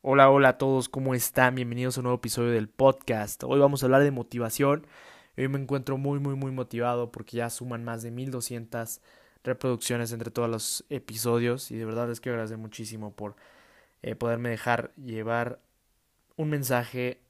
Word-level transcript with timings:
Hola, 0.00 0.30
hola 0.30 0.50
a 0.50 0.58
todos, 0.58 0.88
¿cómo 0.88 1.12
están? 1.14 1.56
Bienvenidos 1.56 1.96
a 1.96 2.00
un 2.00 2.04
nuevo 2.04 2.18
episodio 2.18 2.50
del 2.52 2.68
podcast. 2.68 3.42
Hoy 3.42 3.58
vamos 3.58 3.82
a 3.82 3.86
hablar 3.86 4.04
de 4.04 4.12
motivación. 4.12 4.86
Hoy 5.36 5.48
me 5.48 5.58
encuentro 5.58 5.98
muy, 5.98 6.20
muy, 6.20 6.36
muy 6.36 6.52
motivado 6.52 7.10
porque 7.10 7.38
ya 7.38 7.50
suman 7.50 7.84
más 7.84 8.02
de 8.02 8.12
1200 8.12 9.00
reproducciones 9.42 10.12
entre 10.12 10.30
todos 10.30 10.48
los 10.48 10.84
episodios 10.88 11.72
y 11.72 11.76
de 11.76 11.84
verdad 11.84 12.08
les 12.08 12.20
quiero 12.20 12.36
agradecer 12.36 12.58
muchísimo 12.58 13.12
por 13.12 13.34
eh, 14.02 14.14
poderme 14.14 14.50
dejar 14.50 14.94
llevar 14.94 15.58
un 16.36 16.50
mensaje 16.50 17.20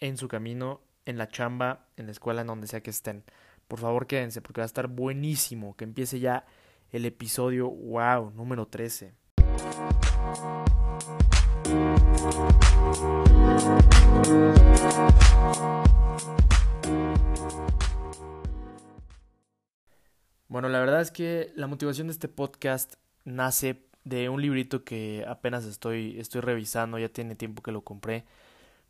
en 0.00 0.16
su 0.16 0.26
camino, 0.26 0.80
en 1.04 1.18
la 1.18 1.28
chamba, 1.28 1.86
en 1.98 2.06
la 2.06 2.12
escuela, 2.12 2.40
en 2.40 2.46
donde 2.46 2.66
sea 2.66 2.82
que 2.82 2.90
estén. 2.90 3.24
Por 3.68 3.78
favor, 3.78 4.06
quédense 4.06 4.40
porque 4.40 4.62
va 4.62 4.64
a 4.64 4.66
estar 4.66 4.88
buenísimo. 4.88 5.76
Que 5.76 5.84
empiece 5.84 6.18
ya 6.18 6.46
el 6.92 7.04
episodio, 7.04 7.68
wow, 7.68 8.30
número 8.30 8.68
13. 8.68 9.12
Bueno, 20.54 20.68
la 20.68 20.78
verdad 20.78 21.00
es 21.00 21.10
que 21.10 21.52
la 21.56 21.66
motivación 21.66 22.06
de 22.06 22.12
este 22.12 22.28
podcast 22.28 22.94
nace 23.24 23.82
de 24.04 24.28
un 24.28 24.40
librito 24.40 24.84
que 24.84 25.24
apenas 25.26 25.64
estoy, 25.64 26.18
estoy 26.20 26.42
revisando, 26.42 26.96
ya 26.98 27.08
tiene 27.08 27.34
tiempo 27.34 27.60
que 27.60 27.72
lo 27.72 27.82
compré, 27.82 28.24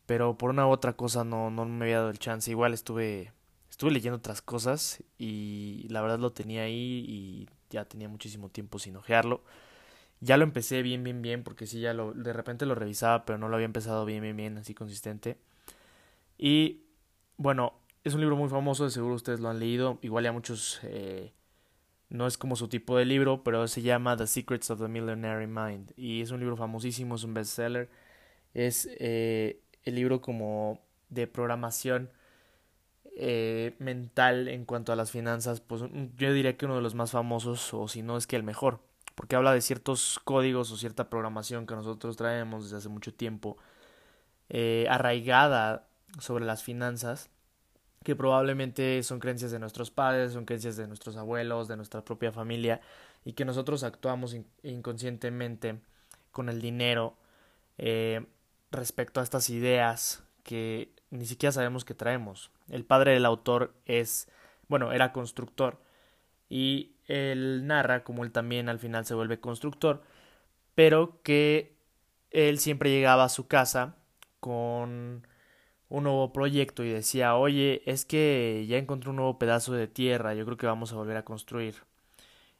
pero 0.06 0.36
por 0.36 0.50
una 0.50 0.66
u 0.66 0.70
otra 0.70 0.92
cosa 0.92 1.24
no, 1.24 1.50
no 1.50 1.64
me 1.64 1.86
había 1.86 1.98
dado 1.98 2.10
el 2.10 2.18
chance. 2.18 2.50
Igual 2.50 2.74
estuve, 2.74 3.32
estuve 3.70 3.92
leyendo 3.92 4.18
otras 4.18 4.42
cosas 4.42 5.02
y 5.16 5.86
la 5.88 6.02
verdad 6.02 6.18
lo 6.18 6.32
tenía 6.32 6.64
ahí 6.64 7.04
y 7.08 7.48
ya 7.70 7.86
tenía 7.86 8.10
muchísimo 8.10 8.50
tiempo 8.50 8.78
sin 8.78 8.96
ojearlo. 8.96 9.42
Ya 10.24 10.38
lo 10.38 10.44
empecé 10.44 10.80
bien, 10.82 11.04
bien, 11.04 11.20
bien, 11.20 11.44
porque 11.44 11.66
sí, 11.66 11.80
ya 11.80 11.92
lo, 11.92 12.14
de 12.14 12.32
repente 12.32 12.64
lo 12.64 12.74
revisaba, 12.74 13.26
pero 13.26 13.36
no 13.38 13.48
lo 13.50 13.56
había 13.56 13.66
empezado 13.66 14.06
bien, 14.06 14.22
bien, 14.22 14.34
bien, 14.36 14.56
así 14.56 14.74
consistente. 14.74 15.36
Y 16.38 16.82
bueno, 17.36 17.74
es 18.04 18.14
un 18.14 18.20
libro 18.20 18.36
muy 18.36 18.48
famoso, 18.48 18.84
de 18.84 18.90
seguro 18.90 19.14
ustedes 19.16 19.40
lo 19.40 19.50
han 19.50 19.58
leído. 19.60 19.98
Igual 20.02 20.24
ya 20.24 20.32
muchos, 20.32 20.80
eh, 20.84 21.32
no 22.10 22.26
es 22.26 22.38
como 22.38 22.56
su 22.56 22.68
tipo 22.68 22.96
de 22.98 23.04
libro, 23.04 23.44
pero 23.44 23.68
se 23.68 23.82
llama 23.82 24.16
The 24.16 24.26
Secrets 24.26 24.70
of 24.70 24.80
the 24.80 24.88
Millionaire 24.88 25.46
Mind. 25.46 25.92
Y 25.96 26.22
es 26.22 26.30
un 26.30 26.40
libro 26.40 26.56
famosísimo, 26.56 27.16
es 27.16 27.24
un 27.24 27.34
bestseller. 27.34 27.90
Es 28.54 28.88
eh, 29.00 29.60
el 29.84 29.96
libro 29.96 30.20
como 30.22 30.80
de 31.10 31.26
programación 31.26 32.10
eh, 33.16 33.74
mental 33.78 34.48
en 34.48 34.64
cuanto 34.64 34.92
a 34.92 34.96
las 34.96 35.10
finanzas, 35.10 35.60
pues 35.60 35.82
yo 36.16 36.32
diría 36.32 36.56
que 36.56 36.66
uno 36.66 36.76
de 36.76 36.82
los 36.82 36.94
más 36.94 37.12
famosos, 37.12 37.74
o 37.74 37.88
si 37.88 38.02
no 38.02 38.16
es 38.16 38.26
que 38.26 38.36
el 38.36 38.42
mejor 38.42 38.80
porque 39.14 39.36
habla 39.36 39.52
de 39.52 39.60
ciertos 39.60 40.20
códigos 40.24 40.70
o 40.70 40.76
cierta 40.76 41.08
programación 41.08 41.66
que 41.66 41.74
nosotros 41.74 42.16
traemos 42.16 42.64
desde 42.64 42.78
hace 42.78 42.88
mucho 42.88 43.14
tiempo, 43.14 43.56
eh, 44.48 44.86
arraigada 44.90 45.86
sobre 46.18 46.44
las 46.44 46.62
finanzas, 46.62 47.30
que 48.02 48.14
probablemente 48.14 49.02
son 49.02 49.18
creencias 49.18 49.50
de 49.50 49.58
nuestros 49.58 49.90
padres, 49.90 50.32
son 50.32 50.44
creencias 50.44 50.76
de 50.76 50.86
nuestros 50.86 51.16
abuelos, 51.16 51.68
de 51.68 51.76
nuestra 51.76 52.04
propia 52.04 52.32
familia, 52.32 52.80
y 53.24 53.32
que 53.32 53.44
nosotros 53.44 53.82
actuamos 53.82 54.36
inconscientemente 54.62 55.80
con 56.30 56.48
el 56.48 56.60
dinero 56.60 57.16
eh, 57.78 58.26
respecto 58.70 59.20
a 59.20 59.22
estas 59.22 59.48
ideas 59.48 60.22
que 60.42 60.92
ni 61.10 61.24
siquiera 61.24 61.52
sabemos 61.52 61.84
que 61.84 61.94
traemos. 61.94 62.50
El 62.68 62.84
padre 62.84 63.12
del 63.12 63.24
autor 63.24 63.74
es, 63.86 64.28
bueno, 64.68 64.92
era 64.92 65.12
constructor 65.12 65.80
y 66.50 66.93
él 67.06 67.66
narra 67.66 68.04
como 68.04 68.24
él 68.24 68.32
también 68.32 68.68
al 68.68 68.78
final 68.78 69.04
se 69.06 69.14
vuelve 69.14 69.40
constructor, 69.40 70.02
pero 70.74 71.20
que 71.22 71.76
él 72.30 72.58
siempre 72.58 72.90
llegaba 72.90 73.24
a 73.24 73.28
su 73.28 73.46
casa 73.48 73.96
con 74.40 75.26
un 75.88 76.04
nuevo 76.04 76.32
proyecto 76.32 76.84
y 76.84 76.90
decía, 76.90 77.36
oye, 77.36 77.82
es 77.86 78.04
que 78.04 78.66
ya 78.68 78.78
encontré 78.78 79.10
un 79.10 79.16
nuevo 79.16 79.38
pedazo 79.38 79.72
de 79.74 79.86
tierra, 79.88 80.34
yo 80.34 80.44
creo 80.44 80.56
que 80.56 80.66
vamos 80.66 80.92
a 80.92 80.96
volver 80.96 81.16
a 81.16 81.24
construir. 81.24 81.76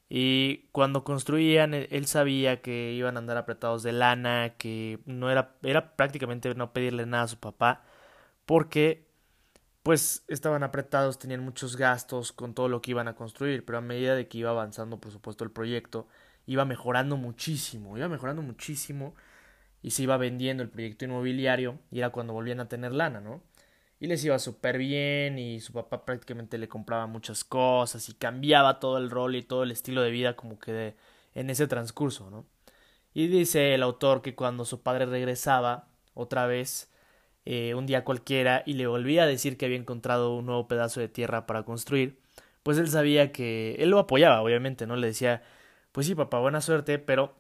Y 0.08 0.68
cuando 0.72 1.04
construían, 1.04 1.74
él 1.74 2.06
sabía 2.06 2.62
que 2.62 2.92
iban 2.92 3.16
a 3.16 3.20
andar 3.20 3.36
apretados 3.36 3.82
de 3.82 3.92
lana, 3.92 4.54
que 4.58 5.00
no 5.06 5.30
era, 5.30 5.56
era 5.62 5.96
prácticamente 5.96 6.54
no 6.54 6.72
pedirle 6.72 7.06
nada 7.06 7.24
a 7.24 7.28
su 7.28 7.38
papá, 7.38 7.82
porque 8.46 9.03
pues 9.84 10.24
estaban 10.28 10.62
apretados, 10.62 11.18
tenían 11.18 11.44
muchos 11.44 11.76
gastos 11.76 12.32
con 12.32 12.54
todo 12.54 12.68
lo 12.68 12.80
que 12.80 12.92
iban 12.92 13.06
a 13.06 13.14
construir, 13.14 13.66
pero 13.66 13.76
a 13.78 13.82
medida 13.82 14.16
de 14.16 14.28
que 14.28 14.38
iba 14.38 14.48
avanzando, 14.48 14.98
por 14.98 15.12
supuesto, 15.12 15.44
el 15.44 15.50
proyecto, 15.50 16.08
iba 16.46 16.64
mejorando 16.64 17.18
muchísimo, 17.18 17.98
iba 17.98 18.08
mejorando 18.08 18.40
muchísimo 18.40 19.14
y 19.82 19.90
se 19.90 20.04
iba 20.04 20.16
vendiendo 20.16 20.62
el 20.62 20.70
proyecto 20.70 21.04
inmobiliario 21.04 21.78
y 21.90 21.98
era 21.98 22.08
cuando 22.10 22.32
volvían 22.32 22.60
a 22.60 22.68
tener 22.68 22.92
lana, 22.92 23.20
¿no? 23.20 23.42
Y 24.00 24.06
les 24.06 24.24
iba 24.24 24.38
súper 24.38 24.78
bien 24.78 25.38
y 25.38 25.60
su 25.60 25.74
papá 25.74 26.06
prácticamente 26.06 26.56
le 26.56 26.66
compraba 26.66 27.06
muchas 27.06 27.44
cosas 27.44 28.08
y 28.08 28.14
cambiaba 28.14 28.80
todo 28.80 28.96
el 28.96 29.10
rol 29.10 29.36
y 29.36 29.42
todo 29.42 29.64
el 29.64 29.70
estilo 29.70 30.00
de 30.00 30.10
vida 30.10 30.34
como 30.34 30.58
que 30.58 30.96
en 31.34 31.50
ese 31.50 31.66
transcurso, 31.66 32.30
¿no? 32.30 32.46
Y 33.12 33.26
dice 33.26 33.74
el 33.74 33.82
autor 33.82 34.22
que 34.22 34.34
cuando 34.34 34.64
su 34.64 34.82
padre 34.82 35.04
regresaba 35.04 35.88
otra 36.14 36.46
vez 36.46 36.90
eh, 37.46 37.74
un 37.74 37.86
día 37.86 38.04
cualquiera 38.04 38.62
y 38.66 38.74
le 38.74 38.86
volvía 38.86 39.24
a 39.24 39.26
decir 39.26 39.56
que 39.56 39.66
había 39.66 39.76
encontrado 39.78 40.34
un 40.34 40.46
nuevo 40.46 40.68
pedazo 40.68 41.00
de 41.00 41.08
tierra 41.08 41.46
para 41.46 41.64
construir, 41.64 42.18
pues 42.62 42.78
él 42.78 42.88
sabía 42.88 43.32
que 43.32 43.76
él 43.78 43.90
lo 43.90 43.98
apoyaba, 43.98 44.40
obviamente, 44.42 44.86
¿no? 44.86 44.96
Le 44.96 45.08
decía, 45.08 45.42
pues 45.92 46.06
sí, 46.06 46.14
papá, 46.14 46.38
buena 46.38 46.60
suerte, 46.60 46.98
pero 46.98 47.34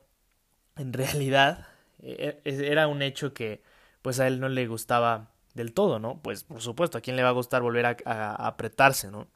en 0.76 0.92
realidad 0.92 1.66
eh, 2.02 2.40
e, 2.44 2.70
era 2.70 2.88
un 2.88 3.02
hecho 3.02 3.32
que 3.34 3.62
pues 4.02 4.20
a 4.20 4.26
él 4.26 4.40
no 4.40 4.48
le 4.48 4.66
gustaba 4.66 5.30
del 5.54 5.72
todo, 5.72 5.98
¿no? 5.98 6.20
Pues 6.22 6.44
por 6.44 6.60
supuesto, 6.60 6.98
¿a 6.98 7.00
quién 7.00 7.16
le 7.16 7.22
va 7.22 7.30
a 7.30 7.32
gustar 7.32 7.62
volver 7.62 7.86
a, 7.86 7.96
a 8.04 8.46
apretarse, 8.46 9.10
¿no? 9.10 9.28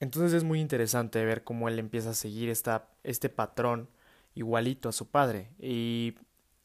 Entonces 0.00 0.32
es 0.32 0.44
muy 0.44 0.60
interesante 0.60 1.24
ver 1.24 1.44
cómo 1.44 1.68
él 1.68 1.78
empieza 1.78 2.10
a 2.10 2.14
seguir 2.14 2.50
esta, 2.50 2.88
este 3.02 3.28
patrón 3.28 3.88
igualito 4.34 4.88
a 4.88 4.92
su 4.92 5.08
padre 5.08 5.50
y 5.58 6.14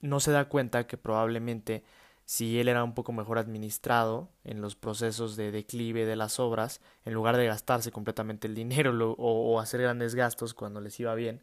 no 0.01 0.19
se 0.19 0.31
da 0.31 0.49
cuenta 0.49 0.87
que 0.87 0.97
probablemente 0.97 1.83
si 2.31 2.61
él 2.61 2.69
era 2.69 2.81
un 2.85 2.93
poco 2.93 3.11
mejor 3.11 3.39
administrado 3.39 4.29
en 4.45 4.61
los 4.61 4.77
procesos 4.77 5.35
de 5.35 5.51
declive 5.51 6.05
de 6.05 6.15
las 6.15 6.39
obras, 6.39 6.79
en 7.03 7.13
lugar 7.13 7.35
de 7.35 7.45
gastarse 7.45 7.91
completamente 7.91 8.47
el 8.47 8.55
dinero 8.55 8.93
o, 9.17 9.59
hacer 9.59 9.81
grandes 9.81 10.15
gastos 10.15 10.53
cuando 10.53 10.79
les 10.79 10.97
iba 11.01 11.13
bien, 11.13 11.41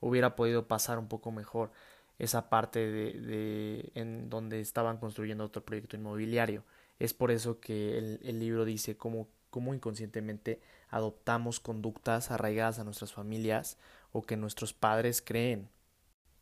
hubiera 0.00 0.34
podido 0.34 0.66
pasar 0.66 0.98
un 0.98 1.06
poco 1.06 1.32
mejor 1.32 1.70
esa 2.18 2.48
parte 2.48 2.78
de, 2.78 3.12
de 3.12 3.92
en 3.94 4.30
donde 4.30 4.60
estaban 4.60 4.96
construyendo 4.96 5.44
otro 5.44 5.66
proyecto 5.66 5.96
inmobiliario. 5.96 6.64
Es 6.98 7.12
por 7.12 7.30
eso 7.30 7.60
que 7.60 7.98
el, 7.98 8.18
el 8.22 8.40
libro 8.40 8.64
dice 8.64 8.96
cómo, 8.96 9.28
cómo 9.50 9.74
inconscientemente 9.74 10.62
adoptamos 10.88 11.60
conductas 11.60 12.30
arraigadas 12.30 12.78
a 12.78 12.84
nuestras 12.84 13.12
familias 13.12 13.76
o 14.12 14.22
que 14.22 14.38
nuestros 14.38 14.72
padres 14.72 15.20
creen. 15.20 15.68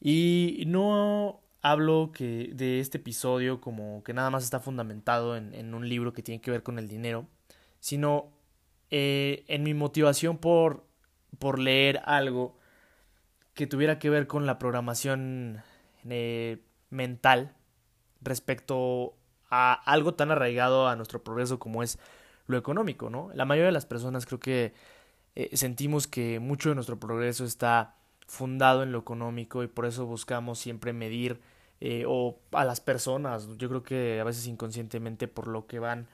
Y 0.00 0.62
no 0.68 1.40
hablo 1.62 2.10
que 2.12 2.50
de 2.54 2.80
este 2.80 2.98
episodio 2.98 3.60
como 3.60 4.02
que 4.04 4.14
nada 4.14 4.30
más 4.30 4.44
está 4.44 4.60
fundamentado 4.60 5.36
en, 5.36 5.54
en 5.54 5.74
un 5.74 5.88
libro 5.88 6.12
que 6.12 6.22
tiene 6.22 6.40
que 6.40 6.50
ver 6.50 6.62
con 6.62 6.78
el 6.78 6.88
dinero, 6.88 7.26
sino 7.80 8.32
eh, 8.90 9.44
en 9.46 9.62
mi 9.62 9.72
motivación 9.72 10.38
por, 10.38 10.84
por 11.38 11.60
leer 11.60 12.02
algo 12.06 12.58
que 13.54 13.66
tuviera 13.68 13.98
que 13.98 14.10
ver 14.10 14.26
con 14.26 14.46
la 14.46 14.58
programación 14.58 15.62
eh, 16.08 16.58
mental 16.90 17.54
respecto 18.20 19.14
a 19.48 19.72
algo 19.72 20.14
tan 20.14 20.30
arraigado 20.32 20.88
a 20.88 20.96
nuestro 20.96 21.22
progreso 21.22 21.58
como 21.58 21.82
es 21.82 21.98
lo 22.46 22.56
económico, 22.56 23.10
¿no? 23.10 23.30
La 23.34 23.44
mayoría 23.44 23.66
de 23.66 23.72
las 23.72 23.86
personas 23.86 24.26
creo 24.26 24.40
que 24.40 24.74
eh, 25.36 25.56
sentimos 25.56 26.08
que 26.08 26.40
mucho 26.40 26.70
de 26.70 26.74
nuestro 26.74 26.98
progreso 26.98 27.44
está 27.44 27.94
fundado 28.26 28.82
en 28.82 28.90
lo 28.90 28.98
económico 28.98 29.62
y 29.62 29.68
por 29.68 29.86
eso 29.86 30.06
buscamos 30.06 30.58
siempre 30.58 30.92
medir 30.92 31.40
eh, 31.80 32.04
o 32.06 32.40
a 32.52 32.64
las 32.64 32.80
personas, 32.80 33.48
yo 33.56 33.68
creo 33.68 33.82
que 33.82 34.20
a 34.20 34.24
veces 34.24 34.46
inconscientemente 34.46 35.28
por 35.28 35.48
lo 35.48 35.66
que 35.66 35.78
van 35.78 36.08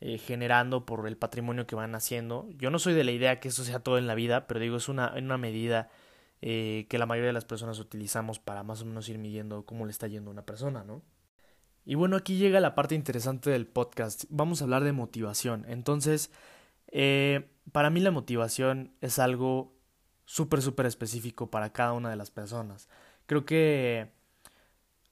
eh, 0.00 0.16
generando, 0.16 0.86
por 0.86 1.06
el 1.06 1.16
patrimonio 1.18 1.66
que 1.66 1.74
van 1.74 1.94
haciendo. 1.94 2.48
Yo 2.56 2.70
no 2.70 2.78
soy 2.78 2.94
de 2.94 3.04
la 3.04 3.12
idea 3.12 3.38
que 3.38 3.48
eso 3.48 3.62
sea 3.64 3.80
todo 3.80 3.98
en 3.98 4.06
la 4.06 4.14
vida, 4.14 4.46
pero 4.46 4.60
digo, 4.60 4.76
es 4.78 4.88
una, 4.88 5.12
una 5.16 5.36
medida 5.36 5.90
eh, 6.40 6.86
que 6.88 6.98
la 6.98 7.04
mayoría 7.04 7.28
de 7.28 7.34
las 7.34 7.44
personas 7.44 7.78
utilizamos 7.78 8.38
para 8.38 8.62
más 8.62 8.80
o 8.80 8.86
menos 8.86 9.08
ir 9.10 9.18
midiendo 9.18 9.66
cómo 9.66 9.84
le 9.84 9.90
está 9.90 10.06
yendo 10.06 10.30
a 10.30 10.32
una 10.32 10.46
persona, 10.46 10.84
¿no? 10.84 11.02
Y 11.84 11.96
bueno, 11.96 12.16
aquí 12.16 12.36
llega 12.38 12.60
la 12.60 12.74
parte 12.74 12.94
interesante 12.94 13.50
del 13.50 13.66
podcast. 13.66 14.24
Vamos 14.30 14.60
a 14.60 14.64
hablar 14.64 14.84
de 14.84 14.92
motivación. 14.92 15.64
Entonces, 15.68 16.30
para 17.72 17.90
mí 17.90 18.00
la 18.00 18.10
motivación 18.10 18.94
es 19.00 19.18
algo 19.18 19.74
súper, 20.24 20.62
súper 20.62 20.86
específico 20.86 21.50
para 21.50 21.72
cada 21.72 21.92
una 21.94 22.10
de 22.10 22.16
las 22.16 22.30
personas. 22.30 22.88
Creo 23.26 23.44
que 23.44 24.12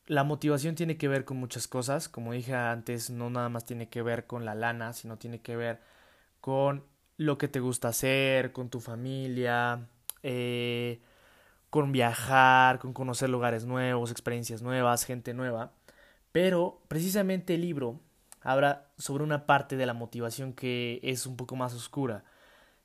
la 0.08 0.24
motivación 0.24 0.74
tiene 0.74 0.96
que 0.96 1.06
ver 1.06 1.24
con 1.24 1.36
muchas 1.36 1.68
cosas. 1.68 2.08
Como 2.08 2.32
dije 2.32 2.54
antes, 2.54 3.10
no 3.10 3.30
nada 3.30 3.48
más 3.50 3.64
tiene 3.64 3.88
que 3.88 4.02
ver 4.02 4.26
con 4.26 4.44
la 4.44 4.54
lana, 4.54 4.92
sino 4.94 5.18
tiene 5.18 5.40
que 5.40 5.56
ver 5.56 5.80
con 6.40 6.84
lo 7.18 7.38
que 7.38 7.48
te 7.48 7.60
gusta 7.60 7.88
hacer, 7.88 8.52
con 8.52 8.70
tu 8.70 8.80
familia, 8.80 9.88
eh, 10.22 11.00
con 11.70 11.92
viajar, 11.92 12.78
con 12.78 12.92
conocer 12.94 13.28
lugares 13.28 13.66
nuevos, 13.66 14.10
experiencias 14.10 14.62
nuevas, 14.62 15.04
gente 15.04 15.34
nueva. 15.34 15.72
Pero 16.32 16.82
precisamente 16.88 17.54
el 17.54 17.62
libro 17.62 18.00
habla 18.42 18.86
sobre 18.96 19.24
una 19.24 19.46
parte 19.46 19.76
de 19.76 19.86
la 19.86 19.94
motivación 19.94 20.54
que 20.54 21.00
es 21.02 21.26
un 21.26 21.36
poco 21.36 21.56
más 21.56 21.74
oscura 21.74 22.24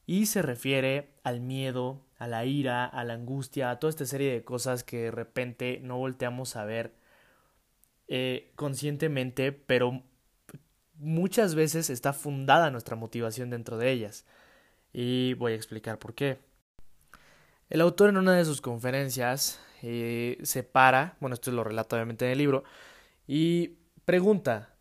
y 0.06 0.26
se 0.26 0.42
refiere 0.42 1.14
al 1.24 1.40
miedo, 1.40 2.02
a 2.18 2.28
la 2.28 2.46
ira, 2.46 2.86
a 2.86 3.04
la 3.06 3.14
angustia, 3.14 3.70
a 3.70 3.80
toda 3.80 3.92
esta 3.92 4.06
serie 4.06 4.34
de 4.34 4.44
cosas 4.44 4.84
que 4.84 5.04
de 5.04 5.12
repente 5.12 5.80
no 5.82 5.98
volteamos 5.98 6.56
a 6.58 6.66
ver 6.66 6.94
eh, 8.08 8.52
conscientemente, 8.56 9.52
pero 9.52 10.04
muchas 10.96 11.56
veces 11.56 11.90
está 11.90 12.14
fundada 12.14 12.72
nuestra 12.72 12.96
motivación 12.96 13.50
dentro 13.50 13.78
de 13.78 13.92
ellas. 13.92 14.26
Y 14.92 15.34
voy 15.36 15.54
a 15.54 15.56
explicar 15.56 16.00
por 16.00 16.14
qué. 16.14 16.40
El 17.70 17.82
autor 17.82 18.10
en 18.10 18.18
una 18.18 18.36
de 18.36 18.46
sus 18.46 18.62
conferencias 18.62 19.60
eh, 19.82 20.38
se 20.44 20.64
para, 20.64 21.18
bueno, 21.20 21.34
esto 21.34 21.52
lo 21.52 21.64
relata 21.64 21.96
obviamente 21.96 22.26
en 22.26 22.32
el 22.32 22.38
libro, 22.38 22.64
y 23.28 23.78
pregunta, 24.06 24.76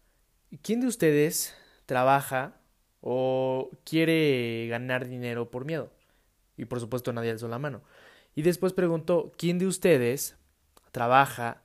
¿quién 0.63 0.81
de 0.81 0.89
ustedes 0.89 1.55
trabaja 1.87 2.61
o 3.01 3.71
quiere 3.85 4.67
ganar 4.69 5.09
dinero 5.09 5.51
por 5.51 5.65
miedo? 5.65 5.91
Y 6.57 6.67
por 6.67 6.81
supuesto 6.81 7.13
nadie 7.13 7.31
alzó 7.31 7.49
la 7.49 7.59
mano. 7.59 7.83
Y 8.35 8.43
después 8.43 8.73
preguntó, 8.73 9.33
¿quién 9.37 9.59
de 9.59 9.67
ustedes 9.67 10.37
trabaja 10.91 11.63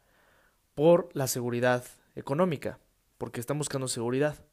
por 0.77 1.09
la 1.13 1.25
seguridad 1.25 1.83
económica? 2.15 2.77
Porque 3.17 3.39
están 3.39 3.57
buscando 3.57 3.87
seguridad. 3.87 4.45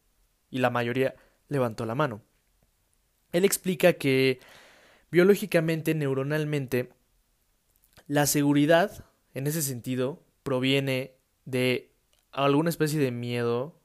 Y 0.49 0.57
la 0.57 0.71
mayoría 0.71 1.15
levantó 1.49 1.85
la 1.85 1.95
mano. 1.95 2.23
Él 3.33 3.45
explica 3.45 3.93
que 3.93 4.41
biológicamente, 5.11 5.95
neuronalmente, 5.95 6.89
la 8.07 8.25
seguridad, 8.25 9.05
en 9.35 9.47
ese 9.47 9.61
sentido, 9.61 10.23
proviene 10.43 11.13
de 11.45 11.93
alguna 12.33 12.71
especie 12.71 12.99
de 12.99 13.11
miedo 13.11 13.79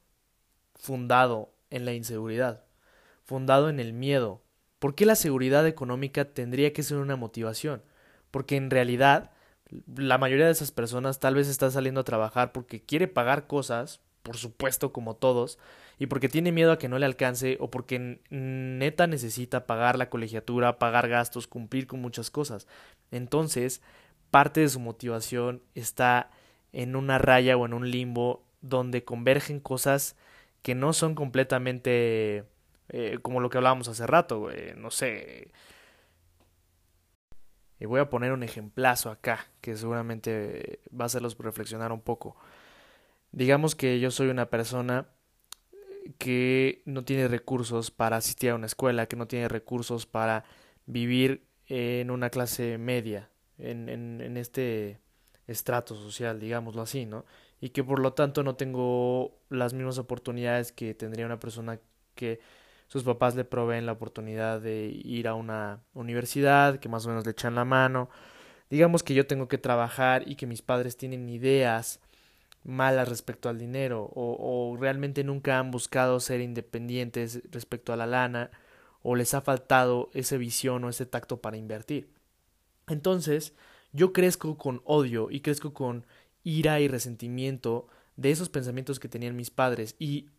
fundado 0.76 1.52
en 1.70 1.84
la 1.84 1.92
inseguridad, 1.92 2.64
fundado 3.26 3.68
en 3.68 3.82
el 3.82 3.92
miedo. 3.92 4.42
¿Por 4.80 4.96
qué 4.96 5.06
la 5.06 5.16
seguridad 5.16 5.68
económica 5.68 6.24
tendría 6.24 6.72
que 6.72 6.84
ser 6.84 7.00
una 7.00 7.18
motivación? 7.18 7.84
Porque 8.32 8.56
en 8.56 8.70
realidad 8.70 9.32
la 9.95 10.18
mayoría 10.18 10.45
de 10.45 10.51
esas 10.51 10.71
personas 10.71 11.19
tal 11.19 11.36
vez 11.36 11.48
está 11.48 11.69
saliendo 11.69 12.01
a 12.01 12.06
trabajar 12.06 12.51
porque 12.51 12.81
quiere 12.81 13.07
pagar 13.07 13.48
cosas, 13.48 14.01
por 14.24 14.38
supuesto 14.38 14.92
como 14.92 15.16
todos, 15.16 15.60
y 16.00 16.07
porque 16.07 16.30
tiene 16.30 16.51
miedo 16.51 16.71
a 16.71 16.80
que 16.80 16.88
no 16.88 16.98
le 16.98 17.06
alcance 17.06 17.57
o 17.60 17.69
porque 17.69 18.21
neta 18.30 19.07
necesita 19.07 19.66
pagar 19.68 19.98
la 19.98 20.10
colegiatura, 20.10 20.80
pagar 20.80 21.10
gastos, 21.10 21.48
cumplir 21.48 21.88
con 21.88 22.01
muchas 22.01 22.31
cosas. 22.31 22.68
Entonces, 23.12 23.81
parte 24.31 24.62
de 24.62 24.69
su 24.69 24.80
motivación 24.80 25.62
está 25.75 26.31
en 26.71 26.95
una 26.95 27.18
raya 27.18 27.57
o 27.57 27.66
en 27.66 27.74
un 27.74 27.89
limbo 27.92 28.44
donde 28.62 29.04
convergen 29.04 29.60
cosas 29.60 30.16
que 30.62 30.75
no 30.75 30.94
son 30.94 31.16
completamente 31.16 32.45
eh, 32.89 33.19
como 33.21 33.39
lo 33.39 33.50
que 33.50 33.57
hablábamos 33.57 33.88
hace 33.88 34.07
rato, 34.07 34.50
no 34.77 34.92
sé. 34.92 35.51
Y 37.80 37.86
voy 37.86 38.00
a 38.00 38.10
poner 38.10 38.34
un 38.34 38.44
ejemplazo 38.44 39.10
acá, 39.10 39.48
que 39.62 39.76
seguramente 39.76 40.81
va 40.94 41.06
a 41.06 41.08
hacerlos 41.08 41.38
reflexionar 41.38 41.92
un 41.92 42.02
poco. 42.02 42.36
Digamos 43.31 43.76
que 43.76 44.00
yo 44.00 44.12
soy 44.12 44.28
una 44.28 44.50
persona 44.50 45.08
que 46.18 46.81
no 46.86 47.06
tiene 47.06 47.28
recursos 47.28 47.92
para 47.92 48.18
asistir 48.18 48.50
a 48.50 48.56
una 48.56 48.66
escuela, 48.66 49.06
que 49.06 49.16
no 49.16 49.28
tiene 49.28 49.48
recursos 49.48 50.06
para 50.06 50.44
vivir 50.86 51.46
en 51.68 52.12
una 52.12 52.30
clase 52.30 52.78
media, 52.78 53.30
en, 53.58 53.90
en, 53.90 54.22
en 54.22 54.38
este 54.38 55.00
estrato 55.48 55.96
social, 55.96 56.40
digámoslo 56.40 56.81
así, 56.81 57.06
¿no? 57.06 57.26
Y 57.62 57.70
que 57.70 57.84
por 57.84 58.00
lo 58.00 58.14
tanto 58.14 58.44
no 58.44 58.56
tengo 58.56 59.40
las 59.50 59.74
mismas 59.74 59.98
oportunidades 59.98 60.72
que 60.72 60.94
tendría 60.94 61.26
una 61.26 61.40
persona 61.40 61.80
que 62.16 62.40
sus 62.90 63.04
papás 63.04 63.36
le 63.36 63.46
proveen 63.46 63.86
la 63.86 63.92
oportunidad 63.94 64.60
de 64.62 64.88
ir 64.88 65.28
a 65.28 65.36
una 65.36 65.84
universidad, 65.94 66.80
que 66.80 66.90
más 66.90 67.06
o 67.06 67.10
menos 67.10 67.24
le 67.24 67.32
echan 67.32 67.54
la 67.54 67.64
mano. 67.64 68.10
Digamos 68.72 69.04
que 69.04 69.14
yo 69.14 69.28
tengo 69.28 69.48
que 69.48 69.60
trabajar 69.60 70.28
y 70.28 70.36
que 70.36 70.48
mis 70.48 70.64
padres 70.64 70.98
tienen 70.98 71.30
ideas 71.30 72.00
malas 72.64 73.08
respecto 73.08 73.48
al 73.48 73.60
dinero 73.60 74.10
o, 74.14 74.76
realmente 74.80 75.24
nunca 75.24 75.60
han 75.60 75.72
buscado 75.72 76.20
ser 76.20 76.42
independientes 76.42 77.42
respecto 77.52 77.94
a 77.94 77.96
la 77.96 78.08
lana 78.08 78.52
o 79.04 79.16
les 79.16 79.34
ha 79.36 79.42
faltado 79.42 80.10
esa 80.14 80.38
visión 80.38 80.84
o 80.84 80.90
ese 80.90 81.06
tacto 81.06 81.42
para 81.42 81.58
invertir. 81.58 82.10
Entonces, 82.88 83.54
yo 83.94 84.14
crezco 84.14 84.58
con 84.58 84.82
odio 84.84 85.30
y 85.30 85.42
crezco 85.42 85.74
con 85.74 86.06
ira 86.44 86.80
y 86.80 86.88
resentimiento 86.88 87.88
de 88.18 88.32
esos 88.32 88.50
pensamientos 88.50 89.00
que 89.00 89.10
tenían 89.10 89.36
mis 89.36 89.52
padres 89.52 89.96
y 90.00 90.30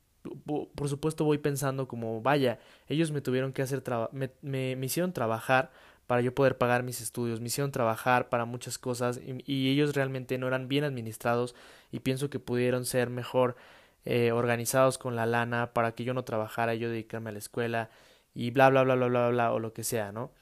por 0.44 0.88
supuesto 0.88 1.24
voy 1.24 1.38
pensando 1.38 1.88
como 1.88 2.20
vaya, 2.22 2.58
ellos 2.88 3.10
me 3.10 3.20
tuvieron 3.20 3.52
que 3.52 3.62
hacer 3.62 3.82
me, 4.12 4.30
me, 4.42 4.86
hicieron 4.86 5.12
trabajar 5.12 5.70
para 6.06 6.20
yo 6.20 6.34
poder 6.34 6.58
pagar 6.58 6.82
mis 6.82 7.00
estudios, 7.00 7.40
me 7.40 7.46
hicieron 7.46 7.72
trabajar 7.72 8.28
para 8.28 8.44
muchas 8.44 8.78
cosas 8.78 9.20
y, 9.24 9.70
ellos 9.70 9.94
realmente 9.94 10.38
no 10.38 10.48
eran 10.48 10.68
bien 10.68 10.84
administrados 10.84 11.54
y 11.92 12.00
pienso 12.00 12.30
que 12.30 12.38
pudieron 12.38 12.84
ser 12.84 13.10
mejor 13.10 13.56
eh, 14.04 14.32
organizados 14.32 14.98
con 14.98 15.16
la 15.16 15.26
lana 15.26 15.72
para 15.72 15.92
que 15.92 16.04
yo 16.04 16.14
no 16.14 16.24
trabajara, 16.24 16.74
yo 16.74 16.90
dedicarme 16.90 17.30
a 17.30 17.32
la 17.32 17.38
escuela 17.38 17.90
y 18.34 18.50
bla 18.50 18.70
bla 18.70 18.82
bla 18.82 18.94
bla 18.96 19.08
bla 19.08 19.28
bla 19.30 19.52
o 19.52 19.58
lo 19.58 19.72
que 19.72 19.84
sea, 19.84 20.12
¿no? 20.12 20.32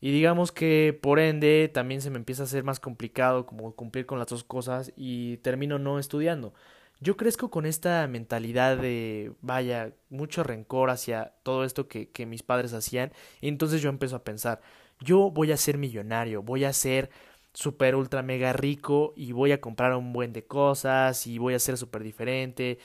Y 0.00 0.12
digamos 0.12 0.52
que 0.52 0.98
por 1.00 1.18
ende 1.18 1.70
también 1.72 2.00
se 2.02 2.10
me 2.10 2.18
empieza 2.18 2.42
a 2.42 2.46
hacer 2.46 2.64
más 2.64 2.80
complicado 2.80 3.46
como 3.46 3.74
cumplir 3.74 4.06
con 4.06 4.18
las 4.18 4.28
dos 4.28 4.44
cosas 4.44 4.92
y 4.96 5.38
termino 5.38 5.78
no 5.78 5.98
estudiando. 5.98 6.52
Yo 7.00 7.16
crezco 7.16 7.50
con 7.50 7.66
esta 7.66 8.06
mentalidad 8.06 8.78
de, 8.78 9.32
vaya, 9.42 9.92
mucho 10.08 10.42
rencor 10.42 10.90
hacia 10.90 11.34
todo 11.42 11.64
esto 11.64 11.88
que, 11.88 12.10
que 12.10 12.24
mis 12.24 12.42
padres 12.42 12.72
hacían 12.72 13.12
y 13.40 13.48
entonces 13.48 13.82
yo 13.82 13.90
empiezo 13.90 14.16
a 14.16 14.24
pensar, 14.24 14.62
yo 15.00 15.30
voy 15.30 15.52
a 15.52 15.56
ser 15.58 15.76
millonario, 15.76 16.42
voy 16.42 16.64
a 16.64 16.72
ser 16.72 17.10
super 17.52 17.96
ultra 17.96 18.22
mega 18.22 18.52
rico 18.52 19.14
y 19.16 19.32
voy 19.32 19.52
a 19.52 19.60
comprar 19.60 19.94
un 19.94 20.12
buen 20.12 20.32
de 20.32 20.44
cosas 20.46 21.26
y 21.26 21.38
voy 21.38 21.54
a 21.54 21.58
ser 21.58 21.76
súper 21.76 22.02
diferente 22.02 22.78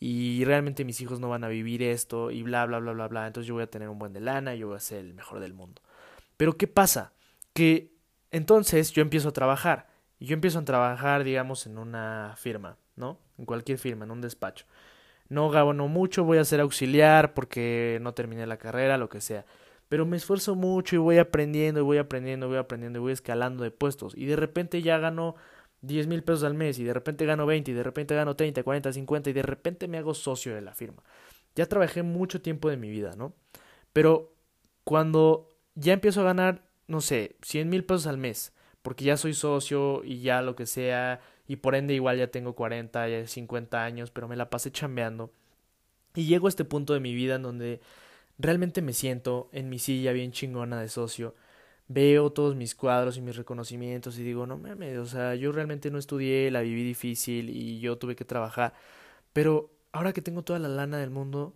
y 0.00 0.44
realmente 0.44 0.84
mis 0.84 1.00
hijos 1.00 1.18
no 1.18 1.28
van 1.28 1.44
a 1.44 1.48
vivir 1.48 1.82
esto 1.82 2.30
y 2.30 2.42
bla 2.42 2.64
bla 2.66 2.78
bla 2.78 2.92
bla 2.92 3.08
bla 3.08 3.26
entonces 3.26 3.48
yo 3.48 3.54
voy 3.54 3.64
a 3.64 3.70
tener 3.70 3.88
un 3.88 3.98
buen 3.98 4.12
de 4.12 4.20
lana 4.20 4.54
y 4.54 4.60
yo 4.60 4.68
voy 4.68 4.76
a 4.76 4.80
ser 4.80 5.00
el 5.00 5.14
mejor 5.14 5.40
del 5.40 5.54
mundo. 5.54 5.82
Pero 6.36 6.56
qué 6.56 6.66
pasa 6.68 7.12
que 7.52 7.92
entonces 8.30 8.92
yo 8.92 9.02
empiezo 9.02 9.30
a 9.30 9.32
trabajar 9.32 9.88
y 10.18 10.26
yo 10.26 10.34
empiezo 10.34 10.58
a 10.58 10.64
trabajar 10.64 11.24
digamos 11.24 11.66
en 11.66 11.78
una 11.78 12.34
firma 12.36 12.76
no 12.96 13.18
en 13.38 13.44
cualquier 13.44 13.78
firma 13.78 14.04
en 14.04 14.10
un 14.10 14.20
despacho 14.20 14.66
no 15.28 15.50
gano 15.50 15.88
mucho 15.88 16.24
voy 16.24 16.38
a 16.38 16.44
ser 16.44 16.60
auxiliar 16.60 17.34
porque 17.34 17.98
no 18.02 18.12
terminé 18.14 18.46
la 18.46 18.58
carrera 18.58 18.98
lo 18.98 19.08
que 19.08 19.20
sea 19.20 19.46
pero 19.88 20.04
me 20.04 20.16
esfuerzo 20.16 20.54
mucho 20.54 20.96
y 20.96 20.98
voy 20.98 21.18
aprendiendo 21.18 21.80
y 21.80 21.82
voy 21.82 21.98
aprendiendo 21.98 22.46
y 22.46 22.48
voy 22.50 22.58
aprendiendo 22.58 22.98
y 22.98 23.02
voy 23.02 23.12
escalando 23.12 23.64
de 23.64 23.70
puestos 23.70 24.14
y 24.16 24.26
de 24.26 24.36
repente 24.36 24.82
ya 24.82 24.98
gano 24.98 25.36
10 25.82 26.06
mil 26.08 26.22
pesos 26.22 26.44
al 26.44 26.54
mes 26.54 26.78
y 26.78 26.84
de 26.84 26.92
repente 26.92 27.24
gano 27.24 27.46
20 27.46 27.70
y 27.70 27.74
de 27.74 27.82
repente 27.82 28.14
gano 28.14 28.34
30, 28.36 28.62
40, 28.62 28.92
50 28.92 29.30
y 29.30 29.32
de 29.32 29.42
repente 29.42 29.88
me 29.88 29.98
hago 29.98 30.14
socio 30.14 30.54
de 30.54 30.60
la 30.60 30.74
firma. 30.74 31.02
Ya 31.54 31.66
trabajé 31.66 32.02
mucho 32.02 32.40
tiempo 32.40 32.68
de 32.68 32.76
mi 32.76 32.90
vida, 32.90 33.14
¿no? 33.16 33.32
Pero 33.92 34.32
cuando 34.84 35.48
ya 35.74 35.92
empiezo 35.92 36.20
a 36.20 36.24
ganar, 36.24 36.62
no 36.86 37.00
sé, 37.00 37.36
100 37.42 37.68
mil 37.68 37.84
pesos 37.84 38.06
al 38.06 38.18
mes, 38.18 38.52
porque 38.82 39.04
ya 39.04 39.16
soy 39.16 39.34
socio 39.34 40.02
y 40.04 40.20
ya 40.20 40.42
lo 40.42 40.56
que 40.56 40.66
sea, 40.66 41.20
y 41.48 41.56
por 41.56 41.74
ende 41.74 41.94
igual 41.94 42.18
ya 42.18 42.30
tengo 42.30 42.54
40, 42.54 43.08
ya 43.08 43.26
50 43.26 43.82
años, 43.82 44.10
pero 44.10 44.28
me 44.28 44.36
la 44.36 44.50
pasé 44.50 44.70
chambeando. 44.70 45.32
Y 46.14 46.26
llego 46.26 46.46
a 46.46 46.50
este 46.50 46.64
punto 46.64 46.94
de 46.94 47.00
mi 47.00 47.14
vida 47.14 47.36
en 47.36 47.42
donde 47.42 47.80
realmente 48.38 48.82
me 48.82 48.92
siento 48.92 49.48
en 49.52 49.68
mi 49.70 49.78
silla 49.78 50.12
bien 50.12 50.32
chingona 50.32 50.80
de 50.80 50.88
socio, 50.88 51.34
veo 51.88 52.30
todos 52.32 52.54
mis 52.54 52.74
cuadros 52.74 53.16
y 53.16 53.22
mis 53.22 53.36
reconocimientos 53.36 54.18
y 54.18 54.24
digo, 54.24 54.46
no 54.46 54.58
mames, 54.58 54.98
o 54.98 55.06
sea, 55.06 55.34
yo 55.34 55.52
realmente 55.52 55.90
no 55.90 55.98
estudié, 55.98 56.50
la 56.50 56.60
viví 56.60 56.84
difícil 56.84 57.50
y 57.50 57.80
yo 57.80 57.98
tuve 57.98 58.14
que 58.14 58.24
trabajar, 58.26 58.74
pero 59.32 59.70
ahora 59.92 60.12
que 60.12 60.22
tengo 60.22 60.42
toda 60.42 60.58
la 60.58 60.68
lana 60.68 60.98
del 60.98 61.10
mundo 61.10 61.54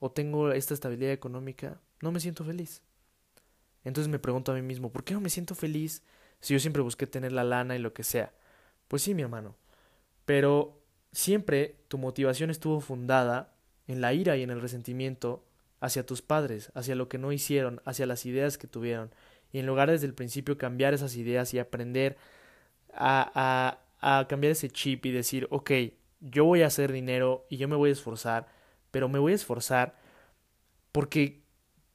o 0.00 0.10
tengo 0.10 0.52
esta 0.52 0.74
estabilidad 0.74 1.12
económica, 1.12 1.80
no 2.02 2.12
me 2.12 2.20
siento 2.20 2.44
feliz. 2.44 2.82
Entonces 3.84 4.10
me 4.10 4.18
pregunto 4.18 4.52
a 4.52 4.54
mí 4.54 4.62
mismo, 4.62 4.92
¿por 4.92 5.04
qué 5.04 5.14
no 5.14 5.20
me 5.20 5.30
siento 5.30 5.54
feliz 5.54 6.02
si 6.40 6.54
yo 6.54 6.60
siempre 6.60 6.82
busqué 6.82 7.06
tener 7.06 7.32
la 7.32 7.44
lana 7.44 7.76
y 7.76 7.78
lo 7.78 7.94
que 7.94 8.02
sea? 8.04 8.32
Pues 8.94 9.02
sí, 9.02 9.12
mi 9.12 9.22
hermano, 9.22 9.56
pero 10.24 10.80
siempre 11.10 11.80
tu 11.88 11.98
motivación 11.98 12.50
estuvo 12.50 12.78
fundada 12.78 13.52
en 13.88 14.00
la 14.00 14.14
ira 14.14 14.36
y 14.36 14.44
en 14.44 14.50
el 14.50 14.60
resentimiento 14.60 15.44
hacia 15.80 16.06
tus 16.06 16.22
padres, 16.22 16.70
hacia 16.76 16.94
lo 16.94 17.08
que 17.08 17.18
no 17.18 17.32
hicieron, 17.32 17.82
hacia 17.84 18.06
las 18.06 18.24
ideas 18.24 18.56
que 18.56 18.68
tuvieron, 18.68 19.10
y 19.50 19.58
en 19.58 19.66
lugar 19.66 19.90
desde 19.90 20.06
el 20.06 20.14
principio 20.14 20.58
cambiar 20.58 20.94
esas 20.94 21.16
ideas 21.16 21.52
y 21.54 21.58
aprender 21.58 22.16
a, 22.92 23.80
a, 24.00 24.28
cambiar 24.28 24.52
ese 24.52 24.70
chip 24.70 25.04
y 25.06 25.10
decir, 25.10 25.48
ok, 25.50 25.72
yo 26.20 26.44
voy 26.44 26.62
a 26.62 26.68
hacer 26.68 26.92
dinero 26.92 27.46
y 27.50 27.56
yo 27.56 27.66
me 27.66 27.74
voy 27.74 27.90
a 27.90 27.94
esforzar, 27.94 28.46
pero 28.92 29.08
me 29.08 29.18
voy 29.18 29.32
a 29.32 29.34
esforzar 29.34 29.98
porque 30.92 31.42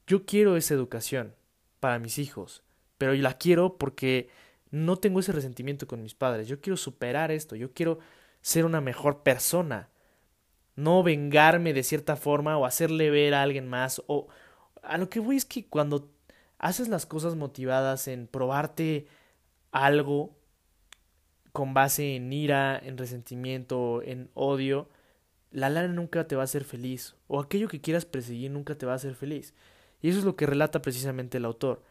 yo 0.06 0.26
quiero 0.26 0.54
esa 0.54 0.74
educación 0.74 1.34
para 1.80 1.98
mis 1.98 2.18
hijos, 2.18 2.62
pero 2.98 3.14
la 3.14 3.38
quiero 3.38 3.78
porque 3.78 4.28
no 4.70 4.96
tengo 4.96 5.20
ese 5.20 5.32
resentimiento 5.32 5.86
con 5.86 6.02
mis 6.02 6.14
padres, 6.14 6.48
yo 6.48 6.60
quiero 6.60 6.76
superar 6.76 7.30
esto, 7.30 7.56
yo 7.56 7.72
quiero 7.72 7.98
ser 8.40 8.64
una 8.64 8.80
mejor 8.80 9.22
persona, 9.22 9.88
no 10.76 11.02
vengarme 11.02 11.72
de 11.72 11.82
cierta 11.82 12.16
forma 12.16 12.56
o 12.56 12.64
hacerle 12.64 13.10
ver 13.10 13.34
a 13.34 13.42
alguien 13.42 13.68
más 13.68 14.02
o 14.06 14.28
a 14.82 14.96
lo 14.96 15.10
que 15.10 15.20
voy 15.20 15.36
es 15.36 15.44
que 15.44 15.66
cuando 15.66 16.10
haces 16.58 16.88
las 16.88 17.06
cosas 17.06 17.36
motivadas 17.36 18.08
en 18.08 18.26
probarte 18.26 19.06
algo 19.72 20.34
con 21.52 21.74
base 21.74 22.16
en 22.16 22.32
ira, 22.32 22.78
en 22.78 22.96
resentimiento, 22.96 24.02
en 24.02 24.30
odio, 24.34 24.88
la 25.50 25.68
lana 25.68 25.88
nunca 25.88 26.26
te 26.28 26.36
va 26.36 26.42
a 26.42 26.44
hacer 26.44 26.64
feliz 26.64 27.16
o 27.26 27.40
aquello 27.40 27.68
que 27.68 27.80
quieras 27.80 28.04
perseguir 28.04 28.50
nunca 28.50 28.76
te 28.76 28.86
va 28.86 28.92
a 28.92 28.96
hacer 28.96 29.14
feliz. 29.14 29.54
Y 30.00 30.08
eso 30.08 30.18
es 30.20 30.24
lo 30.24 30.36
que 30.36 30.46
relata 30.46 30.80
precisamente 30.80 31.38
el 31.38 31.44
autor, 31.44 31.82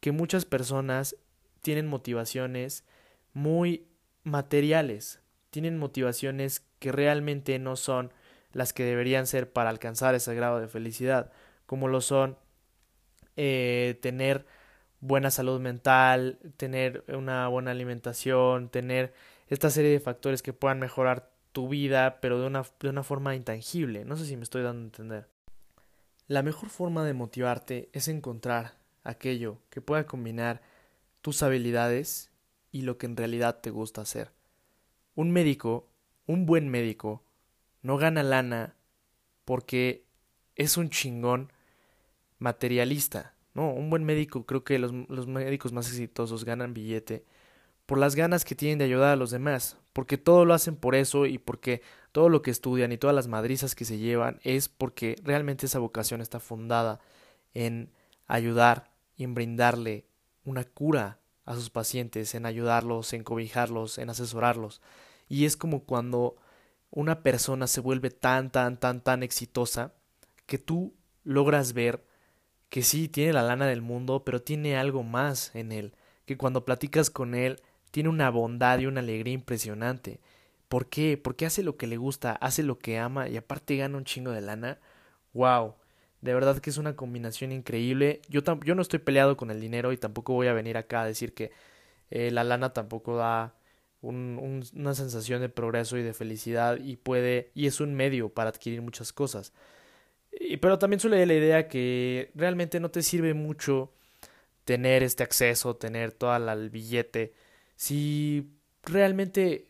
que 0.00 0.12
muchas 0.12 0.44
personas 0.44 1.16
tienen 1.64 1.86
motivaciones 1.86 2.84
muy 3.32 3.88
materiales, 4.22 5.20
tienen 5.48 5.78
motivaciones 5.78 6.62
que 6.78 6.92
realmente 6.92 7.58
no 7.58 7.74
son 7.74 8.12
las 8.52 8.74
que 8.74 8.84
deberían 8.84 9.26
ser 9.26 9.50
para 9.50 9.70
alcanzar 9.70 10.14
ese 10.14 10.34
grado 10.34 10.60
de 10.60 10.68
felicidad, 10.68 11.32
como 11.64 11.88
lo 11.88 12.02
son 12.02 12.36
eh, 13.36 13.98
tener 14.02 14.44
buena 15.00 15.30
salud 15.30 15.58
mental, 15.58 16.38
tener 16.58 17.02
una 17.08 17.48
buena 17.48 17.70
alimentación, 17.70 18.68
tener 18.68 19.14
esta 19.48 19.70
serie 19.70 19.90
de 19.90 20.00
factores 20.00 20.42
que 20.42 20.52
puedan 20.52 20.78
mejorar 20.78 21.30
tu 21.52 21.70
vida, 21.70 22.20
pero 22.20 22.38
de 22.38 22.46
una, 22.46 22.62
de 22.78 22.90
una 22.90 23.02
forma 23.02 23.34
intangible. 23.34 24.04
No 24.04 24.16
sé 24.16 24.26
si 24.26 24.36
me 24.36 24.42
estoy 24.42 24.62
dando 24.62 24.82
a 24.82 24.84
entender. 24.84 25.28
La 26.28 26.42
mejor 26.42 26.68
forma 26.68 27.06
de 27.06 27.14
motivarte 27.14 27.88
es 27.94 28.08
encontrar 28.08 28.74
aquello 29.02 29.62
que 29.70 29.80
pueda 29.80 30.06
combinar 30.06 30.60
tus 31.24 31.42
habilidades 31.42 32.30
y 32.70 32.82
lo 32.82 32.98
que 32.98 33.06
en 33.06 33.16
realidad 33.16 33.60
te 33.62 33.70
gusta 33.70 34.02
hacer. 34.02 34.34
Un 35.14 35.30
médico, 35.30 35.88
un 36.26 36.44
buen 36.44 36.68
médico, 36.68 37.24
no 37.80 37.96
gana 37.96 38.22
lana 38.22 38.76
porque 39.46 40.04
es 40.54 40.76
un 40.76 40.90
chingón 40.90 41.50
materialista. 42.38 43.36
No, 43.54 43.72
un 43.72 43.88
buen 43.88 44.04
médico, 44.04 44.44
creo 44.44 44.64
que 44.64 44.78
los, 44.78 44.92
los, 45.08 45.26
médicos 45.26 45.72
más 45.72 45.88
exitosos 45.88 46.44
ganan 46.44 46.74
billete 46.74 47.24
por 47.86 47.96
las 47.96 48.16
ganas 48.16 48.44
que 48.44 48.54
tienen 48.54 48.76
de 48.76 48.84
ayudar 48.84 49.12
a 49.12 49.16
los 49.16 49.30
demás, 49.30 49.78
porque 49.94 50.18
todo 50.18 50.44
lo 50.44 50.52
hacen 50.52 50.76
por 50.76 50.94
eso 50.94 51.24
y 51.24 51.38
porque 51.38 51.80
todo 52.12 52.28
lo 52.28 52.42
que 52.42 52.50
estudian 52.50 52.92
y 52.92 52.98
todas 52.98 53.16
las 53.16 53.28
madrizas 53.28 53.74
que 53.74 53.86
se 53.86 53.96
llevan 53.96 54.40
es 54.42 54.68
porque 54.68 55.16
realmente 55.24 55.64
esa 55.64 55.78
vocación 55.78 56.20
está 56.20 56.38
fundada 56.38 57.00
en 57.54 57.90
ayudar 58.26 58.90
y 59.16 59.24
en 59.24 59.32
brindarle 59.32 60.04
una 60.44 60.64
cura 60.64 61.18
a 61.44 61.54
sus 61.54 61.70
pacientes, 61.70 62.34
en 62.34 62.46
ayudarlos, 62.46 63.12
en 63.12 63.24
cobijarlos, 63.24 63.98
en 63.98 64.10
asesorarlos. 64.10 64.80
Y 65.28 65.44
es 65.44 65.56
como 65.56 65.84
cuando 65.84 66.36
una 66.90 67.22
persona 67.22 67.66
se 67.66 67.80
vuelve 67.80 68.10
tan, 68.10 68.50
tan, 68.50 68.78
tan, 68.78 69.02
tan 69.02 69.22
exitosa 69.22 69.94
que 70.46 70.58
tú 70.58 70.94
logras 71.24 71.72
ver 71.72 72.04
que 72.68 72.82
sí 72.82 73.08
tiene 73.08 73.32
la 73.32 73.42
lana 73.42 73.66
del 73.66 73.82
mundo, 73.82 74.24
pero 74.24 74.42
tiene 74.42 74.76
algo 74.76 75.02
más 75.02 75.54
en 75.54 75.72
él, 75.72 75.94
que 76.26 76.36
cuando 76.36 76.64
platicas 76.64 77.10
con 77.10 77.34
él 77.34 77.60
tiene 77.90 78.08
una 78.08 78.30
bondad 78.30 78.80
y 78.80 78.86
una 78.86 79.00
alegría 79.00 79.34
impresionante. 79.34 80.20
¿Por 80.68 80.88
qué? 80.88 81.16
Porque 81.16 81.46
hace 81.46 81.62
lo 81.62 81.76
que 81.76 81.86
le 81.86 81.96
gusta, 81.96 82.32
hace 82.32 82.62
lo 82.64 82.78
que 82.78 82.98
ama 82.98 83.28
y 83.28 83.36
aparte 83.36 83.76
gana 83.76 83.96
un 83.96 84.04
chingo 84.04 84.32
de 84.32 84.40
lana. 84.40 84.80
¡Wow! 85.32 85.76
De 86.24 86.32
verdad 86.32 86.58
que 86.58 86.70
es 86.70 86.78
una 86.78 86.96
combinación 86.96 87.52
increíble. 87.52 88.22
Yo, 88.30 88.40
yo 88.64 88.74
no 88.74 88.80
estoy 88.80 88.98
peleado 88.98 89.36
con 89.36 89.50
el 89.50 89.60
dinero 89.60 89.92
y 89.92 89.98
tampoco 89.98 90.32
voy 90.32 90.46
a 90.46 90.54
venir 90.54 90.78
acá 90.78 91.02
a 91.02 91.06
decir 91.06 91.34
que 91.34 91.52
eh, 92.10 92.30
la 92.30 92.44
lana 92.44 92.72
tampoco 92.72 93.16
da 93.16 93.54
una 94.00 94.94
sensación 94.94 95.42
de 95.42 95.50
progreso 95.50 95.98
y 95.98 96.02
de 96.02 96.14
felicidad 96.14 96.78
y 96.78 96.96
puede 96.96 97.50
y 97.54 97.66
es 97.66 97.78
un 97.80 97.94
medio 97.94 98.30
para 98.30 98.48
adquirir 98.48 98.80
muchas 98.80 99.12
cosas. 99.12 99.52
Y, 100.32 100.56
pero 100.56 100.78
también 100.78 100.98
suele 100.98 101.26
la 101.26 101.34
idea 101.34 101.68
que 101.68 102.30
realmente 102.34 102.80
no 102.80 102.90
te 102.90 103.02
sirve 103.02 103.34
mucho 103.34 103.92
tener 104.64 105.02
este 105.02 105.24
acceso, 105.24 105.76
tener 105.76 106.12
todo 106.12 106.34
el 106.36 106.70
billete, 106.70 107.34
si 107.76 108.48
realmente 108.82 109.68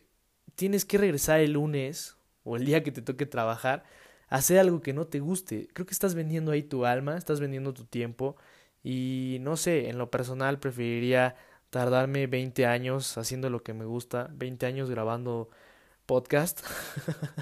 tienes 0.55 0.85
que 0.85 0.99
regresar 0.99 1.41
el 1.41 1.51
lunes 1.51 2.15
o 2.45 2.55
el 2.55 2.63
día 2.63 2.81
que 2.81 2.93
te 2.93 3.01
toque 3.01 3.25
trabajar, 3.25 3.83
hacer 4.29 4.59
algo 4.59 4.81
que 4.81 4.93
no 4.93 5.07
te 5.07 5.19
guste. 5.19 5.67
Creo 5.73 5.85
que 5.85 5.93
estás 5.93 6.15
vendiendo 6.15 6.51
ahí 6.51 6.63
tu 6.63 6.85
alma, 6.85 7.17
estás 7.17 7.39
vendiendo 7.39 7.73
tu 7.73 7.85
tiempo 7.85 8.35
y 8.83 9.37
no 9.41 9.57
sé, 9.57 9.89
en 9.89 9.97
lo 9.97 10.11
personal 10.11 10.59
preferiría 10.59 11.35
tardarme 11.69 12.27
20 12.27 12.65
años 12.65 13.17
haciendo 13.17 13.49
lo 13.49 13.63
que 13.63 13.73
me 13.73 13.85
gusta, 13.85 14.29
20 14.33 14.65
años 14.65 14.89
grabando 14.89 15.49
podcast. 16.05 16.61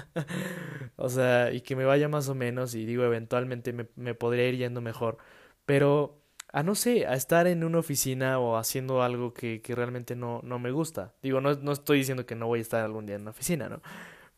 o 0.96 1.08
sea, 1.08 1.52
y 1.52 1.60
que 1.62 1.76
me 1.76 1.84
vaya 1.84 2.08
más 2.08 2.28
o 2.28 2.34
menos 2.34 2.74
y 2.74 2.86
digo, 2.86 3.04
eventualmente 3.04 3.72
me, 3.72 3.88
me 3.96 4.14
podría 4.14 4.48
ir 4.48 4.56
yendo 4.56 4.80
mejor. 4.80 5.18
Pero 5.66 6.20
a 6.52 6.62
no 6.62 6.74
sé, 6.76 7.06
a 7.06 7.14
estar 7.14 7.46
en 7.48 7.64
una 7.64 7.78
oficina 7.80 8.38
o 8.38 8.56
haciendo 8.56 9.02
algo 9.02 9.34
que, 9.34 9.60
que 9.60 9.74
realmente 9.74 10.14
no, 10.16 10.40
no 10.44 10.58
me 10.60 10.70
gusta. 10.70 11.12
Digo, 11.22 11.40
no, 11.40 11.54
no 11.54 11.72
estoy 11.72 11.98
diciendo 11.98 12.26
que 12.26 12.36
no 12.36 12.46
voy 12.46 12.60
a 12.60 12.62
estar 12.62 12.84
algún 12.84 13.06
día 13.06 13.16
en 13.16 13.22
una 13.22 13.32
oficina, 13.32 13.68
¿no? 13.68 13.82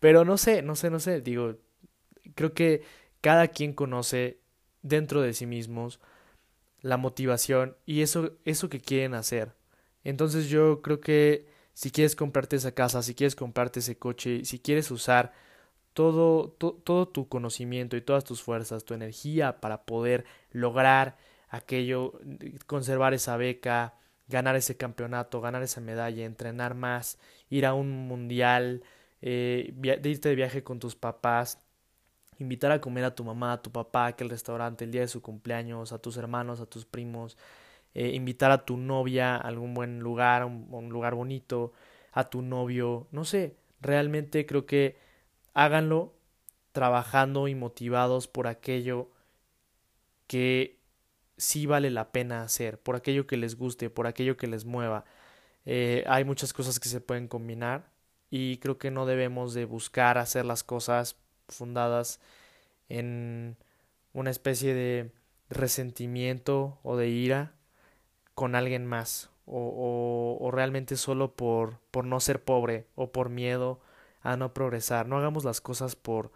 Pero 0.00 0.25
no 0.25 0.38
sé, 0.38 0.62
no 0.62 0.76
sé, 0.76 0.91
no 0.91 1.00
sé. 1.00 1.21
Digo, 1.21 1.57
creo 2.35 2.52
que 2.54 2.83
cada 3.21 3.49
quien 3.49 3.73
conoce 3.73 4.40
dentro 4.83 5.21
de 5.21 5.33
sí 5.35 5.47
mismos 5.47 6.00
la 6.80 6.97
motivación 6.97 7.76
y 7.87 8.02
eso, 8.02 8.33
eso 8.45 8.68
que 8.68 8.80
quieren 8.80 9.14
hacer. 9.14 9.54
Entonces 10.04 10.49
yo 10.49 10.83
creo 10.83 11.00
que 11.00 11.47
si 11.75 11.90
quieres 11.90 12.16
comprarte 12.16 12.56
esa 12.56 12.73
casa, 12.73 13.02
si 13.02 13.14
quieres 13.14 13.35
comprarte 13.35 13.80
ese 13.80 13.99
coche, 13.99 14.45
si 14.45 14.61
quieres 14.61 14.90
usar 14.90 15.33
todo, 15.92 16.50
todo 16.50 17.09
tu 17.09 17.28
conocimiento 17.28 17.97
y 17.97 18.02
todas 18.02 18.25
tus 18.25 18.42
fuerzas, 18.42 18.85
tu 18.85 18.95
energía 18.95 19.61
para 19.61 19.85
poder 19.85 20.25
lograr 20.50 21.16
aquello, 21.49 22.21
conservar 22.66 23.14
esa 23.14 23.37
beca, 23.37 23.95
ganar 24.28 24.56
ese 24.56 24.76
campeonato, 24.76 25.40
ganar 25.40 25.62
esa 25.62 25.80
medalla, 25.80 26.25
entrenar 26.25 26.75
más, 26.75 27.18
ir 27.49 27.66
a 27.66 27.75
un 27.75 27.90
mundial, 28.09 28.83
eh, 29.23 29.75
irte 29.83 30.28
de 30.28 30.35
viaje 30.35 30.62
con 30.62 30.78
tus 30.78 30.97
papás, 30.97 31.61
invitar 32.38 32.73
a 32.73 32.81
comer 32.81 33.05
a 33.05 33.14
tu 33.14 33.25
mamá, 33.25 33.52
a 33.55 33.62
tu 33.62 33.71
papá, 33.71 34.05
a 34.05 34.07
aquel 34.09 34.31
restaurante 34.31 34.85
el 34.85 34.90
día 34.93 35.02
de 35.02 35.09
su 35.09 35.23
cumpleaños, 35.23 35.93
a 35.93 35.99
tus 35.99 36.16
hermanos, 36.16 36.61
a 36.61 36.66
tus 36.66 36.85
primos, 36.85 37.37
eh, 37.95 38.11
invitar 38.14 38.50
a 38.50 38.64
tu 38.64 38.76
novia 38.76 39.37
a 39.37 39.40
algún 39.40 39.75
buen 39.75 40.00
lugar, 40.00 40.45
un, 40.45 40.66
un 40.71 40.88
lugar 40.90 41.14
bonito, 41.14 41.73
a 42.12 42.25
tu 42.31 42.43
novio, 42.43 43.09
no 43.12 43.25
sé, 43.25 43.57
realmente 43.81 44.47
creo 44.47 44.66
que 44.66 44.97
háganlo 45.55 46.14
trabajando 46.73 47.49
y 47.49 47.55
motivados 47.55 48.28
por 48.28 48.47
aquello 48.47 49.11
que 50.26 50.78
sí 51.37 51.66
vale 51.66 51.90
la 51.90 52.12
pena 52.12 52.43
hacer, 52.43 52.78
por 52.81 52.97
aquello 52.97 53.26
que 53.26 53.37
les 53.37 53.57
guste, 53.57 53.90
por 53.90 54.07
aquello 54.07 54.37
que 54.37 54.47
les 54.47 54.64
mueva. 54.64 55.05
Eh, 55.64 56.05
hay 56.07 56.25
muchas 56.25 56.52
cosas 56.52 56.81
que 56.81 56.88
se 56.88 57.00
pueden 57.00 57.28
combinar 57.28 57.90
y 58.31 58.59
creo 58.59 58.78
que 58.78 58.90
no 58.90 59.07
debemos 59.07 59.55
de 59.55 59.64
buscar 59.64 60.19
hacer 60.19 60.45
las 60.45 60.64
cosas 60.64 61.16
fundadas 61.49 62.21
en 62.88 63.57
una 64.12 64.31
especie 64.31 64.75
de 64.75 65.11
resentimiento 65.50 66.79
o 66.83 66.97
de 66.97 67.09
ira 67.09 67.53
con 68.35 68.55
alguien 68.55 68.87
más 68.87 69.31
o, 69.47 69.59
o, 70.41 70.45
o 70.45 70.50
realmente 70.50 70.97
solo 70.97 71.35
por, 71.35 71.79
por 71.91 72.05
no 72.05 72.21
ser 72.21 72.43
pobre 72.43 72.87
o 72.95 73.12
por 73.12 73.29
miedo 73.29 73.81
a 74.23 74.37
no 74.37 74.53
progresar. 74.53 75.07
No 75.07 75.17
hagamos 75.17 75.45
las 75.45 75.61
cosas 75.61 75.97
por 75.97 76.33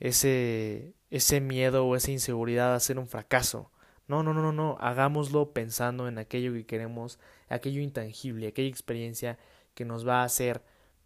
ese, 0.00 0.94
ese 1.10 1.40
miedo 1.40 1.86
o 1.86 1.96
esa 1.96 2.10
inseguridad 2.10 2.74
a 2.74 2.80
ser 2.80 2.98
un 2.98 3.08
fracaso. 3.08 3.70
No, 4.06 4.22
no, 4.22 4.32
no, 4.32 4.40
no, 4.42 4.52
no, 4.52 4.78
hagámoslo 4.80 5.52
pensando 5.52 6.08
en 6.08 6.16
aquello 6.16 6.54
que 6.54 6.64
queremos, 6.64 7.18
aquello 7.48 7.82
intangible, 7.82 8.48
aquella 8.48 8.68
experiencia 8.68 9.38
que 9.74 9.84
nos 9.84 10.08
va 10.08 10.22
a 10.22 10.24
hacer 10.24 10.62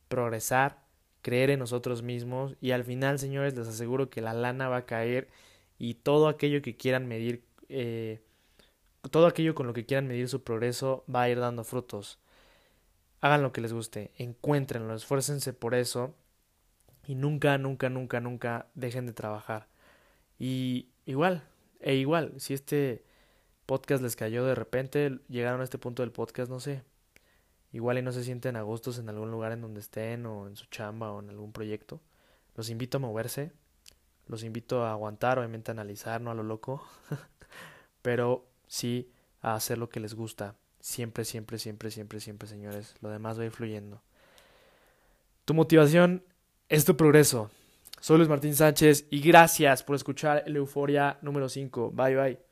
progresar, 0.09 0.82
creer 1.23 1.51
en 1.51 1.61
nosotros 1.61 2.03
mismos 2.03 2.57
y 2.61 2.73
al 2.73 2.85
final, 2.85 3.19
señores, 3.19 3.57
les 3.57 3.69
aseguro 3.69 4.11
que 4.11 4.21
la 4.21 4.35
lana 4.35 4.69
va 4.69 4.79
a 4.79 4.87
caer 4.87 5.29
y 5.79 5.95
todo 5.95 6.29
aquello 6.29 6.63
que 6.63 6.77
quieran 6.77 7.09
medir, 7.09 7.45
eh, 7.69 8.21
todo 9.11 9.27
aquello 9.27 9.55
con 9.55 9.67
lo 9.67 9.73
que 9.73 9.87
quieran 9.87 10.07
medir 10.09 10.29
su 10.29 10.43
progreso 10.43 11.05
va 11.13 11.23
a 11.23 11.31
ir 11.31 11.39
dando 11.41 11.65
frutos. 11.65 12.19
Hagan 13.21 13.43
lo 13.43 13.53
que 13.53 13.61
les 13.61 13.73
guste, 13.73 14.11
encuéntrenlo, 14.19 14.95
esfuércense 14.95 15.53
por 15.53 15.75
eso 15.75 16.15
y 17.07 17.15
nunca, 17.15 17.57
nunca, 17.59 17.89
nunca, 17.89 18.21
nunca 18.21 18.67
dejen 18.75 19.07
de 19.07 19.13
trabajar. 19.13 19.69
Y 20.39 20.89
igual, 21.07 21.45
e 21.81 21.95
igual, 21.95 22.35
si 22.39 22.55
este 22.55 23.05
podcast 23.67 24.03
les 24.03 24.17
cayó 24.17 24.45
de 24.45 24.55
repente, 24.55 25.19
llegaron 25.29 25.61
a 25.61 25.65
este 25.65 25.79
punto 25.79 26.03
del 26.03 26.13
podcast, 26.13 26.51
no 26.51 26.61
sé, 26.61 26.83
igual 27.73 27.99
y 27.99 28.03
no 28.03 28.13
se 28.13 28.25
sienten 28.25 28.57
a 28.57 28.63
gustos 28.63 28.99
en 28.99 29.09
algún 29.09 29.31
lugar 29.31 29.53
en 29.53 29.61
donde 29.61 29.81
estén 29.81 30.27
o 30.27 30.47
en 30.47 30.57
su 30.57 30.67
chamba 30.67 31.13
o 31.13 31.21
en 31.21 31.31
algún 31.31 31.53
proyecto, 31.53 32.01
los 32.55 32.71
invito 32.71 32.99
a 32.99 33.01
moverse, 33.01 33.53
los 34.29 34.45
invito 34.45 34.85
a 34.85 34.93
aguantar, 34.93 35.39
obviamente 35.39 35.71
a 35.71 35.73
analizar, 35.73 36.21
no 36.21 36.31
a 36.31 36.35
lo 36.35 36.43
loco, 36.43 36.87
pero 38.03 38.47
sí 38.67 39.11
a 39.41 39.55
hacer 39.55 39.79
lo 39.79 39.89
que 39.89 40.01
les 40.01 40.15
gusta. 40.15 40.55
Siempre, 40.81 41.25
siempre, 41.25 41.59
siempre, 41.59 41.91
siempre, 41.91 42.21
siempre, 42.21 42.49
señores. 42.49 42.95
Lo 43.01 43.09
demás 43.09 43.39
va 43.39 43.43
a 43.43 43.47
ir 43.47 43.53
fluyendo. 43.53 44.03
Tu 45.45 45.55
motivación 45.55 46.25
es 46.69 46.85
tu 46.85 46.97
progreso. 46.97 47.51
Soy 48.01 48.17
Luis 48.17 48.29
Martín 48.29 48.55
Sánchez 48.55 49.07
y 49.11 49.21
gracias 49.21 49.83
por 49.85 49.95
escuchar 49.95 50.43
el 50.47 50.57
Euforia 50.57 51.19
número 51.23 51.49
5. 51.49 51.93
Bye 51.93 52.17
bye. 52.17 52.52